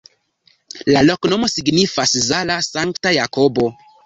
[0.95, 3.69] La loknomo signifas: Zala-sankta-Jakobo.